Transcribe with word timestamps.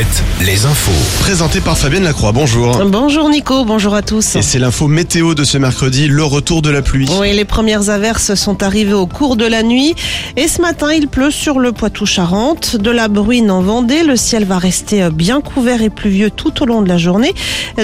7, 0.00 0.46
les 0.46 0.64
infos. 0.64 1.20
Présenté 1.20 1.60
par 1.60 1.76
Fabienne 1.76 2.04
Lacroix, 2.04 2.32
bonjour. 2.32 2.82
Bonjour 2.86 3.28
Nico, 3.28 3.66
bonjour 3.66 3.94
à 3.94 4.00
tous. 4.00 4.34
Et 4.34 4.40
c'est 4.40 4.58
l'info 4.58 4.88
météo 4.88 5.34
de 5.34 5.44
ce 5.44 5.58
mercredi, 5.58 6.08
le 6.08 6.24
retour 6.24 6.62
de 6.62 6.70
la 6.70 6.80
pluie. 6.80 7.06
Oui, 7.20 7.34
les 7.34 7.44
premières 7.44 7.90
averses 7.90 8.34
sont 8.34 8.62
arrivées 8.62 8.94
au 8.94 9.06
cours 9.06 9.36
de 9.36 9.44
la 9.44 9.62
nuit 9.62 9.94
et 10.36 10.48
ce 10.48 10.62
matin 10.62 10.90
il 10.90 11.06
pleut 11.08 11.30
sur 11.30 11.58
le 11.58 11.72
Poitou-Charentes, 11.72 12.76
de 12.76 12.90
la 12.90 13.08
bruine 13.08 13.50
en 13.50 13.60
Vendée, 13.60 14.02
le 14.02 14.16
ciel 14.16 14.46
va 14.46 14.56
rester 14.56 15.10
bien 15.10 15.42
couvert 15.42 15.82
et 15.82 15.90
pluvieux 15.90 16.30
tout 16.30 16.62
au 16.62 16.64
long 16.66 16.80
de 16.80 16.88
la 16.88 16.96
journée. 16.96 17.34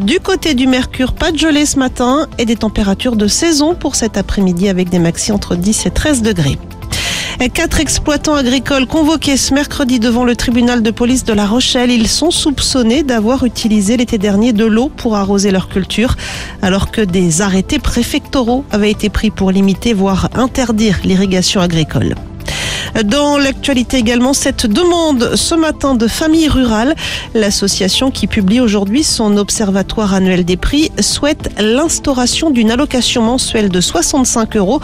Du 0.00 0.20
côté 0.20 0.54
du 0.54 0.68
Mercure, 0.68 1.14
pas 1.14 1.32
de 1.32 1.38
gelée 1.38 1.66
ce 1.66 1.80
matin 1.80 2.28
et 2.38 2.44
des 2.44 2.56
températures 2.56 3.16
de 3.16 3.26
saison 3.26 3.74
pour 3.74 3.96
cet 3.96 4.16
après-midi 4.16 4.68
avec 4.68 4.88
des 4.88 5.00
maxi 5.00 5.32
entre 5.32 5.56
10 5.56 5.86
et 5.86 5.90
13 5.90 6.22
degrés. 6.22 6.58
Quatre 7.52 7.80
exploitants 7.80 8.34
agricoles 8.34 8.86
convoqués 8.86 9.36
ce 9.36 9.54
mercredi 9.54 10.00
devant 10.00 10.24
le 10.24 10.34
tribunal 10.34 10.82
de 10.82 10.90
police 10.90 11.24
de 11.24 11.32
La 11.32 11.46
Rochelle. 11.46 11.90
Ils 11.90 12.08
sont 12.08 12.30
soupçonnés 12.30 13.02
d'avoir 13.02 13.44
utilisé 13.44 13.96
l'été 13.96 14.18
dernier 14.18 14.52
de 14.52 14.64
l'eau 14.64 14.88
pour 14.88 15.14
arroser 15.16 15.50
leur 15.50 15.68
culture, 15.68 16.16
alors 16.62 16.90
que 16.90 17.00
des 17.00 17.42
arrêtés 17.42 17.78
préfectoraux 17.78 18.64
avaient 18.70 18.90
été 18.90 19.08
pris 19.08 19.30
pour 19.30 19.50
limiter, 19.50 19.92
voire 19.92 20.30
interdire 20.34 21.00
l'irrigation 21.04 21.60
agricole. 21.60 22.14
Dans 23.02 23.38
l'actualité 23.38 23.96
également, 23.96 24.34
cette 24.34 24.66
demande 24.66 25.34
ce 25.34 25.56
matin 25.56 25.96
de 25.96 26.06
Famille 26.06 26.48
Rurale, 26.48 26.94
l'association 27.34 28.12
qui 28.12 28.28
publie 28.28 28.60
aujourd'hui 28.60 29.02
son 29.02 29.36
observatoire 29.36 30.14
annuel 30.14 30.44
des 30.44 30.56
prix, 30.56 30.92
souhaite 31.00 31.50
l'instauration 31.58 32.50
d'une 32.50 32.70
allocation 32.70 33.22
mensuelle 33.22 33.68
de 33.68 33.80
65 33.80 34.56
euros 34.56 34.80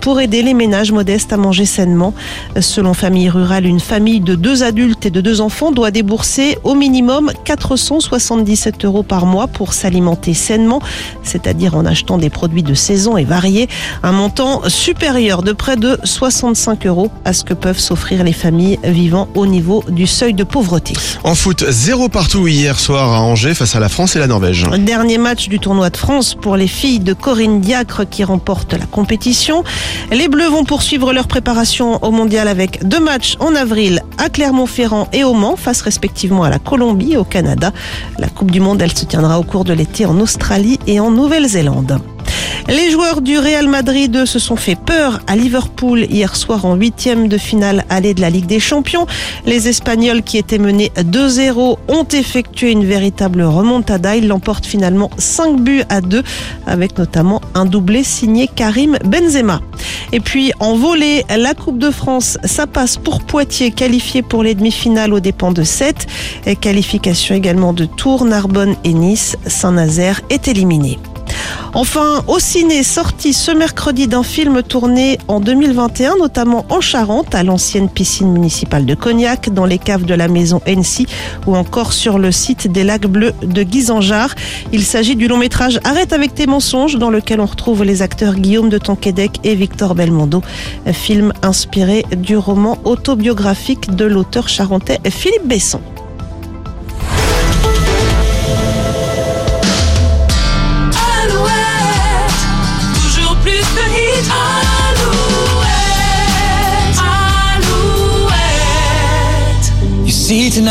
pour 0.00 0.20
aider 0.20 0.42
les 0.42 0.54
ménages 0.54 0.92
modestes 0.92 1.32
à 1.32 1.36
manger 1.36 1.64
sainement. 1.64 2.14
Selon 2.60 2.94
Famille 2.94 3.28
Rurale, 3.28 3.66
une 3.66 3.80
famille 3.80 4.20
de 4.20 4.36
deux 4.36 4.62
adultes 4.62 5.06
et 5.06 5.10
de 5.10 5.20
deux 5.20 5.40
enfants 5.40 5.72
doit 5.72 5.90
débourser 5.90 6.58
au 6.62 6.76
minimum 6.76 7.32
477 7.44 8.84
euros 8.84 9.02
par 9.02 9.26
mois 9.26 9.48
pour 9.48 9.72
s'alimenter 9.72 10.32
sainement, 10.32 10.80
c'est-à-dire 11.24 11.74
en 11.74 11.86
achetant 11.86 12.18
des 12.18 12.30
produits 12.30 12.62
de 12.62 12.74
saison 12.74 13.16
et 13.16 13.24
variés, 13.24 13.68
un 14.04 14.12
montant 14.12 14.62
supérieur 14.68 15.42
de 15.42 15.50
près 15.50 15.76
de 15.76 15.98
65 16.04 16.86
euros 16.86 17.10
à 17.24 17.32
ce 17.32 17.42
que 17.47 17.47
peuvent 17.54 17.78
s'offrir 17.78 18.24
les 18.24 18.32
familles 18.32 18.78
vivant 18.84 19.28
au 19.34 19.46
niveau 19.46 19.84
du 19.88 20.06
seuil 20.06 20.34
de 20.34 20.44
pauvreté. 20.44 20.94
En 21.24 21.34
foot, 21.34 21.64
zéro 21.68 22.08
partout 22.08 22.46
hier 22.46 22.78
soir 22.78 23.12
à 23.12 23.20
Angers 23.20 23.54
face 23.54 23.76
à 23.76 23.80
la 23.80 23.88
France 23.88 24.16
et 24.16 24.18
la 24.18 24.26
Norvège. 24.26 24.66
Dernier 24.78 25.18
match 25.18 25.48
du 25.48 25.58
tournoi 25.58 25.90
de 25.90 25.96
France 25.96 26.34
pour 26.34 26.56
les 26.56 26.68
filles 26.68 27.00
de 27.00 27.12
Corinne 27.12 27.60
Diacre 27.60 28.08
qui 28.08 28.24
remportent 28.24 28.74
la 28.74 28.86
compétition. 28.86 29.64
Les 30.10 30.28
Bleus 30.28 30.48
vont 30.48 30.64
poursuivre 30.64 31.12
leur 31.12 31.26
préparation 31.26 32.02
au 32.04 32.10
mondial 32.10 32.48
avec 32.48 32.86
deux 32.86 33.00
matchs 33.00 33.36
en 33.40 33.54
avril 33.54 34.02
à 34.18 34.28
Clermont-Ferrand 34.28 35.08
et 35.12 35.24
au 35.24 35.34
Mans 35.34 35.56
face 35.56 35.82
respectivement 35.82 36.44
à 36.44 36.50
la 36.50 36.58
Colombie 36.58 37.12
et 37.12 37.16
au 37.16 37.24
Canada. 37.24 37.72
La 38.18 38.28
Coupe 38.28 38.50
du 38.50 38.60
Monde, 38.60 38.82
elle 38.82 38.96
se 38.96 39.04
tiendra 39.04 39.38
au 39.38 39.42
cours 39.42 39.64
de 39.64 39.72
l'été 39.72 40.06
en 40.06 40.18
Australie 40.20 40.78
et 40.86 41.00
en 41.00 41.10
Nouvelle-Zélande. 41.10 42.00
Les 42.68 42.90
joueurs 42.90 43.22
du 43.22 43.38
Real 43.38 43.66
Madrid 43.66 44.26
se 44.26 44.38
sont 44.38 44.56
fait 44.56 44.74
peur 44.74 45.20
à 45.26 45.36
Liverpool 45.36 46.06
hier 46.10 46.36
soir 46.36 46.66
en 46.66 46.74
huitième 46.74 47.28
de 47.28 47.38
finale 47.38 47.84
allée 47.88 48.12
de 48.12 48.20
la 48.20 48.28
Ligue 48.28 48.46
des 48.46 48.60
Champions. 48.60 49.06
Les 49.46 49.68
Espagnols 49.68 50.22
qui 50.22 50.36
étaient 50.36 50.58
menés 50.58 50.92
2-0 50.96 51.78
ont 51.88 52.04
effectué 52.12 52.70
une 52.72 52.84
véritable 52.84 53.42
remontada. 53.42 54.16
Ils 54.16 54.28
l'emportent 54.28 54.66
finalement 54.66 55.10
5 55.16 55.60
buts 55.60 55.82
à 55.88 56.02
2 56.02 56.22
avec 56.66 56.98
notamment 56.98 57.40
un 57.54 57.64
doublé 57.64 58.04
signé 58.04 58.48
Karim 58.54 58.98
Benzema. 59.04 59.60
Et 60.12 60.20
puis 60.20 60.52
en 60.60 60.76
volée, 60.76 61.24
la 61.34 61.54
Coupe 61.54 61.78
de 61.78 61.90
France, 61.90 62.38
ça 62.44 62.66
passe 62.66 62.98
pour 62.98 63.22
Poitiers, 63.22 63.70
qualifié 63.70 64.22
pour 64.22 64.42
les 64.42 64.54
demi-finales 64.54 65.14
aux 65.14 65.20
dépens 65.20 65.52
de 65.52 65.62
7. 65.62 66.06
Et 66.46 66.56
qualification 66.56 67.34
également 67.34 67.72
de 67.72 67.86
Tours, 67.86 68.24
Narbonne 68.24 68.76
et 68.84 68.92
Nice. 68.92 69.36
Saint-Nazaire 69.46 70.20
est 70.28 70.48
éliminé. 70.48 70.98
Enfin, 71.74 72.22
au 72.26 72.38
ciné, 72.38 72.82
sorti 72.82 73.32
ce 73.32 73.50
mercredi 73.50 74.08
d'un 74.08 74.22
film 74.22 74.62
tourné 74.62 75.18
en 75.28 75.40
2021, 75.40 76.16
notamment 76.16 76.64
en 76.70 76.80
Charente, 76.80 77.34
à 77.34 77.42
l'ancienne 77.42 77.88
piscine 77.88 78.32
municipale 78.32 78.86
de 78.86 78.94
Cognac, 78.94 79.50
dans 79.50 79.66
les 79.66 79.78
caves 79.78 80.04
de 80.04 80.14
la 80.14 80.28
maison 80.28 80.60
NC 80.66 81.06
ou 81.46 81.56
encore 81.56 81.92
sur 81.92 82.18
le 82.18 82.32
site 82.32 82.72
des 82.72 82.84
lacs 82.84 83.06
bleus 83.06 83.34
de 83.42 83.62
Guisanjar. 83.62 84.34
Il 84.72 84.82
s'agit 84.82 85.14
du 85.14 85.28
long 85.28 85.36
métrage 85.36 85.78
Arrête 85.84 86.12
avec 86.12 86.34
tes 86.34 86.46
mensonges, 86.46 86.96
dans 86.96 87.10
lequel 87.10 87.40
on 87.40 87.46
retrouve 87.46 87.84
les 87.84 88.02
acteurs 88.02 88.34
Guillaume 88.34 88.70
de 88.70 88.78
Tonquédec 88.78 89.38
et 89.44 89.54
Victor 89.54 89.94
Belmondo. 89.94 90.42
Film 90.92 91.32
inspiré 91.42 92.04
du 92.16 92.36
roman 92.36 92.78
autobiographique 92.84 93.94
de 93.94 94.04
l'auteur 94.04 94.48
charentais 94.48 94.98
Philippe 95.10 95.46
Besson. 95.46 95.80
see 110.28 110.50
tonight. 110.50 110.68